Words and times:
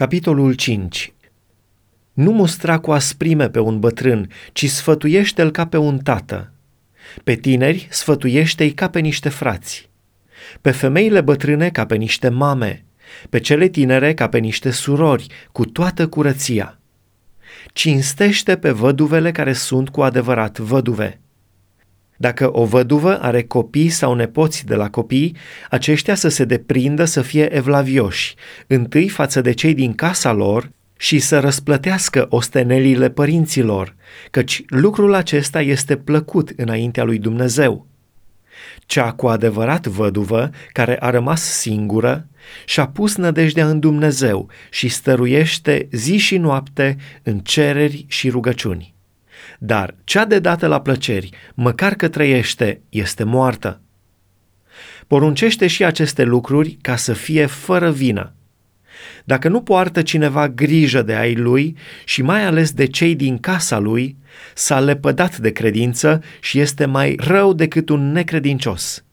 Capitolul 0.00 0.52
5 0.52 1.12
Nu 2.12 2.32
mustra 2.32 2.78
cu 2.78 2.92
asprime 2.92 3.48
pe 3.48 3.58
un 3.58 3.80
bătrân, 3.80 4.30
ci 4.52 4.68
sfătuiește-l 4.68 5.50
ca 5.50 5.66
pe 5.66 5.76
un 5.76 5.98
tată. 5.98 6.52
Pe 7.24 7.34
tineri 7.34 7.86
sfătuiește-i 7.90 8.72
ca 8.72 8.88
pe 8.88 9.00
niște 9.00 9.28
frați. 9.28 9.90
Pe 10.60 10.70
femeile 10.70 11.20
bătrâne 11.20 11.70
ca 11.70 11.86
pe 11.86 11.96
niște 11.96 12.28
mame, 12.28 12.84
pe 13.30 13.40
cele 13.40 13.68
tinere 13.68 14.14
ca 14.14 14.28
pe 14.28 14.38
niște 14.38 14.70
surori, 14.70 15.26
cu 15.52 15.64
toată 15.64 16.08
curăția. 16.08 16.78
Cinstește 17.72 18.56
pe 18.56 18.70
văduvele 18.70 19.30
care 19.30 19.52
sunt 19.52 19.88
cu 19.88 20.02
adevărat 20.02 20.58
văduve 20.58 21.19
dacă 22.20 22.58
o 22.58 22.64
văduvă 22.64 23.20
are 23.20 23.42
copii 23.42 23.88
sau 23.88 24.14
nepoți 24.14 24.66
de 24.66 24.74
la 24.74 24.90
copii, 24.90 25.36
aceștia 25.70 26.14
să 26.14 26.28
se 26.28 26.44
deprindă 26.44 27.04
să 27.04 27.22
fie 27.22 27.54
evlavioși, 27.54 28.34
întâi 28.66 29.08
față 29.08 29.40
de 29.40 29.52
cei 29.52 29.74
din 29.74 29.94
casa 29.94 30.32
lor 30.32 30.70
și 30.96 31.18
să 31.18 31.38
răsplătească 31.38 32.26
ostenelile 32.30 33.10
părinților, 33.10 33.94
căci 34.30 34.62
lucrul 34.66 35.14
acesta 35.14 35.60
este 35.60 35.96
plăcut 35.96 36.52
înaintea 36.56 37.04
lui 37.04 37.18
Dumnezeu. 37.18 37.86
Cea 38.86 39.12
cu 39.12 39.26
adevărat 39.26 39.86
văduvă, 39.86 40.50
care 40.72 40.96
a 40.98 41.10
rămas 41.10 41.42
singură, 41.42 42.26
și-a 42.64 42.86
pus 42.86 43.16
nădejdea 43.16 43.68
în 43.68 43.80
Dumnezeu 43.80 44.48
și 44.70 44.88
stăruiește 44.88 45.88
zi 45.92 46.16
și 46.16 46.36
noapte 46.36 46.96
în 47.22 47.38
cereri 47.38 48.04
și 48.08 48.28
rugăciuni. 48.28 48.94
Dar 49.58 49.94
cea 50.04 50.24
de 50.24 50.38
dată 50.38 50.66
la 50.66 50.80
plăceri, 50.80 51.30
măcar 51.54 51.94
că 51.94 52.08
trăiește, 52.08 52.80
este 52.88 53.24
moartă. 53.24 53.80
Poruncește 55.06 55.66
și 55.66 55.84
aceste 55.84 56.22
lucruri 56.22 56.78
ca 56.80 56.96
să 56.96 57.12
fie 57.12 57.46
fără 57.46 57.90
vină. 57.90 58.34
Dacă 59.24 59.48
nu 59.48 59.62
poartă 59.62 60.02
cineva 60.02 60.48
grijă 60.48 61.02
de 61.02 61.14
ai 61.14 61.34
lui 61.34 61.76
și 62.04 62.22
mai 62.22 62.44
ales 62.44 62.72
de 62.72 62.86
cei 62.86 63.14
din 63.14 63.38
casa 63.38 63.78
lui, 63.78 64.16
s-a 64.54 64.80
lepădat 64.80 65.38
de 65.38 65.50
credință 65.50 66.22
și 66.40 66.58
este 66.58 66.84
mai 66.84 67.16
rău 67.18 67.52
decât 67.52 67.88
un 67.88 68.12
necredincios. 68.12 69.04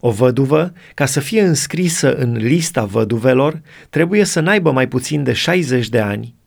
O 0.00 0.10
văduvă, 0.10 0.72
ca 0.94 1.06
să 1.06 1.20
fie 1.20 1.42
înscrisă 1.42 2.14
în 2.14 2.32
lista 2.32 2.84
văduvelor, 2.84 3.60
trebuie 3.90 4.24
să 4.24 4.40
n-aibă 4.40 4.72
mai 4.72 4.88
puțin 4.88 5.22
de 5.22 5.32
60 5.32 5.88
de 5.88 6.00
ani 6.00 6.37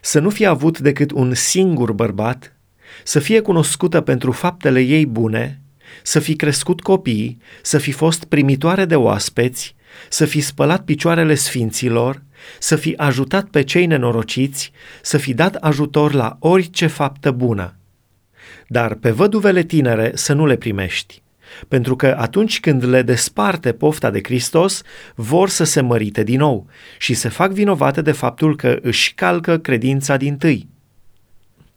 să 0.00 0.20
nu 0.20 0.30
fie 0.30 0.46
avut 0.46 0.78
decât 0.78 1.10
un 1.10 1.34
singur 1.34 1.92
bărbat, 1.92 2.56
să 3.04 3.18
fie 3.18 3.40
cunoscută 3.40 4.00
pentru 4.00 4.32
faptele 4.32 4.80
ei 4.80 5.06
bune, 5.06 5.60
să 6.02 6.18
fi 6.18 6.36
crescut 6.36 6.80
copii, 6.80 7.38
să 7.62 7.78
fi 7.78 7.92
fost 7.92 8.24
primitoare 8.24 8.84
de 8.84 8.96
oaspeți, 8.96 9.74
să 10.08 10.24
fi 10.24 10.40
spălat 10.40 10.84
picioarele 10.84 11.34
sfinților, 11.34 12.22
să 12.58 12.76
fi 12.76 12.94
ajutat 12.96 13.48
pe 13.48 13.62
cei 13.62 13.86
nenorociți, 13.86 14.72
să 15.02 15.18
fi 15.18 15.34
dat 15.34 15.54
ajutor 15.54 16.12
la 16.12 16.36
orice 16.40 16.86
faptă 16.86 17.30
bună. 17.30 17.76
Dar 18.68 18.94
pe 18.94 19.10
văduvele 19.10 19.62
tinere 19.62 20.10
să 20.14 20.32
nu 20.32 20.46
le 20.46 20.56
primești, 20.56 21.22
pentru 21.68 21.96
că 21.96 22.16
atunci 22.18 22.60
când 22.60 22.84
le 22.84 23.02
desparte 23.02 23.72
pofta 23.72 24.10
de 24.10 24.20
Hristos, 24.22 24.82
vor 25.14 25.48
să 25.48 25.64
se 25.64 25.80
mărite 25.80 26.22
din 26.22 26.38
nou 26.38 26.66
și 26.98 27.14
se 27.14 27.28
fac 27.28 27.50
vinovate 27.50 28.02
de 28.02 28.12
faptul 28.12 28.56
că 28.56 28.78
își 28.82 29.14
calcă 29.14 29.58
credința 29.58 30.16
din 30.16 30.36
tâi. 30.36 30.68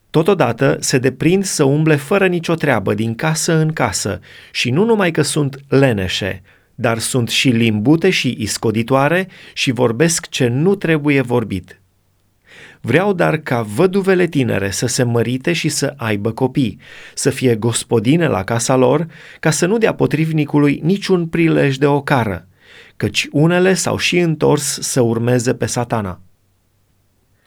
Totodată 0.09 0.77
se 0.79 0.97
deprind 0.97 1.43
să 1.43 1.63
umble 1.63 1.95
fără 1.95 2.27
nicio 2.27 2.53
treabă 2.55 2.93
din 2.93 3.15
casă 3.15 3.53
în 3.53 3.73
casă 3.73 4.19
și 4.51 4.69
nu 4.69 4.85
numai 4.85 5.11
că 5.11 5.21
sunt 5.21 5.59
leneșe, 5.67 6.41
dar 6.75 6.97
sunt 6.97 7.29
și 7.29 7.49
limbute 7.49 8.09
și 8.09 8.35
iscoditoare 8.39 9.27
și 9.53 9.71
vorbesc 9.71 10.29
ce 10.29 10.47
nu 10.47 10.75
trebuie 10.75 11.21
vorbit. 11.21 11.79
Vreau 12.81 13.13
dar 13.13 13.37
ca 13.37 13.61
văduvele 13.61 14.27
tinere 14.27 14.69
să 14.69 14.85
se 14.85 15.03
mărite 15.03 15.53
și 15.53 15.69
să 15.69 15.93
aibă 15.97 16.31
copii, 16.31 16.79
să 17.13 17.29
fie 17.29 17.55
gospodine 17.55 18.27
la 18.27 18.43
casa 18.43 18.75
lor, 18.75 19.07
ca 19.39 19.51
să 19.51 19.65
nu 19.65 19.77
dea 19.77 19.93
potrivnicului 19.93 20.79
niciun 20.83 21.27
prilej 21.27 21.75
de 21.75 21.85
ocară, 21.85 22.47
căci 22.97 23.27
unele 23.31 23.73
s-au 23.73 23.97
și 23.97 24.17
întors 24.17 24.77
să 24.81 25.01
urmeze 25.01 25.53
pe 25.53 25.65
satana. 25.65 26.21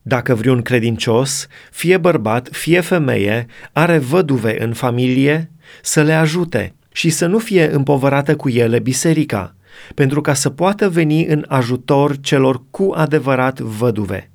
Dacă 0.02 0.34
vreun 0.34 0.62
credincios, 0.62 1.46
fie 1.70 1.96
bărbat, 1.96 2.48
fie 2.52 2.80
femeie, 2.80 3.46
are 3.72 3.98
văduve 3.98 4.62
în 4.62 4.72
familie, 4.72 5.50
să 5.82 6.02
le 6.02 6.12
ajute 6.12 6.74
și 6.92 7.10
să 7.10 7.26
nu 7.26 7.38
fie 7.38 7.72
împovărată 7.72 8.36
cu 8.36 8.48
ele 8.48 8.78
biserica, 8.78 9.54
pentru 9.94 10.20
ca 10.20 10.34
să 10.34 10.50
poată 10.50 10.88
veni 10.88 11.26
în 11.26 11.44
ajutor 11.48 12.20
celor 12.20 12.62
cu 12.70 12.92
adevărat 12.96 13.60
văduve 13.60 14.31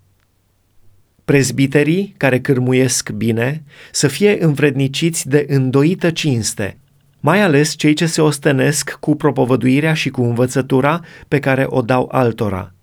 prezbiterii 1.28 2.14
care 2.18 2.40
cârmuiesc 2.40 3.10
bine 3.10 3.64
să 3.92 4.08
fie 4.08 4.44
învredniciți 4.44 5.30
de 5.30 5.46
îndoită 5.50 6.12
cinste, 6.12 6.78
mai 7.20 7.42
ales 7.42 7.76
cei 7.76 7.94
ce 7.94 8.06
se 8.06 8.22
ostenesc 8.22 8.92
cu 9.00 9.16
propovăduirea 9.16 9.94
și 9.94 10.10
cu 10.10 10.22
învățătura 10.22 11.02
pe 11.28 11.40
care 11.40 11.66
o 11.68 11.82
dau 11.82 12.10
altora. 12.12 12.74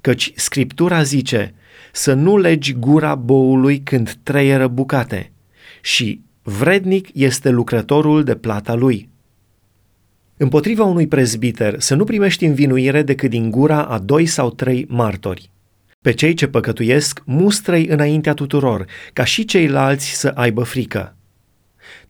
Căci 0.00 0.32
Scriptura 0.34 1.02
zice 1.02 1.54
să 1.92 2.12
nu 2.12 2.38
legi 2.38 2.72
gura 2.72 3.14
boului 3.14 3.80
când 3.80 4.18
treieră 4.22 4.68
bucate 4.68 5.32
și 5.80 6.20
vrednic 6.42 7.08
este 7.12 7.48
lucrătorul 7.50 8.24
de 8.24 8.34
plata 8.34 8.74
lui. 8.74 9.08
Împotriva 10.36 10.84
unui 10.84 11.06
prezbiter 11.06 11.80
să 11.80 11.94
nu 11.94 12.04
primești 12.04 12.44
învinuire 12.44 13.02
decât 13.02 13.30
din 13.30 13.50
gura 13.50 13.84
a 13.84 13.98
doi 13.98 14.26
sau 14.26 14.50
trei 14.50 14.86
martori. 14.88 15.52
Pe 16.04 16.12
cei 16.12 16.34
ce 16.34 16.46
păcătuiesc, 16.46 17.22
mustră-i 17.24 17.86
înaintea 17.86 18.34
tuturor, 18.34 18.84
ca 19.12 19.24
și 19.24 19.44
ceilalți 19.44 20.10
să 20.10 20.32
aibă 20.34 20.62
frică. 20.62 21.16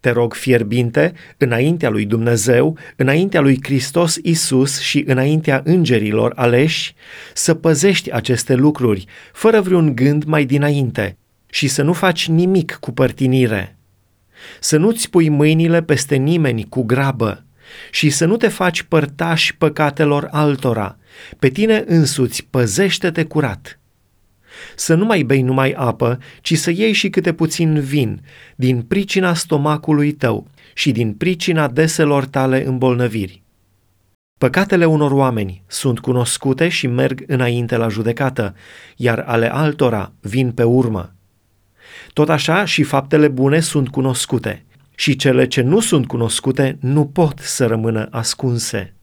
Te 0.00 0.10
rog 0.10 0.34
fierbinte, 0.34 1.12
înaintea 1.37 1.88
lui 1.91 2.05
Dumnezeu, 2.05 2.78
înaintea 2.97 3.41
lui 3.41 3.59
Hristos 3.62 4.19
Isus 4.22 4.81
și 4.81 5.05
înaintea 5.06 5.60
îngerilor 5.65 6.32
aleși, 6.37 6.94
să 7.34 7.55
păzești 7.55 8.12
aceste 8.12 8.55
lucruri, 8.55 9.05
fără 9.32 9.60
vreun 9.60 9.94
gând 9.94 10.25
mai 10.25 10.44
dinainte, 10.44 11.16
și 11.50 11.69
să 11.69 11.82
nu 11.82 11.93
faci 11.93 12.28
nimic 12.28 12.76
cu 12.81 12.93
părtinire. 12.93 13.78
Să 14.61 14.76
nu-ți 14.76 15.11
pui 15.11 15.28
mâinile 15.28 15.82
peste 15.82 16.16
nimeni 16.16 16.66
cu 16.69 16.82
grabă 16.82 17.44
și 17.91 18.11
să 18.11 18.25
nu 18.25 18.37
te 18.37 18.49
faci 18.49 18.82
părtași 18.82 19.56
păcatelor 19.56 20.28
altora. 20.31 20.99
Pe 21.38 21.49
tine 21.49 21.84
însuți 21.87 22.47
păzește-te 22.50 23.25
curat 23.25 23.78
să 24.77 24.95
nu 24.95 25.05
mai 25.05 25.23
bei 25.23 25.43
numai 25.43 25.73
apă, 25.73 26.19
ci 26.41 26.59
să 26.59 26.71
iei 26.71 26.93
și 26.93 27.11
câte 27.11 27.33
puțin 27.33 27.81
vin, 27.81 28.21
din 28.57 28.83
pricina 28.83 29.35
stomacului 29.35 30.13
tău 30.13 30.47
și 30.75 30.93
din 30.93 31.13
pricina 31.13 31.69
deselor 31.69 32.27
tale 32.27 32.67
îmbolnăviri. 32.67 33.43
Păcatele 34.39 34.85
unor 34.85 35.11
oameni 35.11 35.63
sunt 35.67 35.99
cunoscute 35.99 36.69
și 36.69 36.87
merg 36.87 37.25
înainte 37.27 37.77
la 37.77 37.89
judecată, 37.89 38.55
iar 38.97 39.25
ale 39.27 39.53
altora 39.53 40.13
vin 40.21 40.51
pe 40.51 40.63
urmă. 40.63 41.15
Tot 42.13 42.29
așa 42.29 42.65
și 42.65 42.83
faptele 42.83 43.29
bune 43.29 43.61
sunt 43.61 43.89
cunoscute, 43.89 44.65
și 44.95 45.17
cele 45.17 45.47
ce 45.47 45.61
nu 45.61 45.81
sunt 45.81 46.07
cunoscute 46.07 46.77
nu 46.81 47.07
pot 47.07 47.39
să 47.39 47.67
rămână 47.67 48.09
ascunse. 48.11 48.95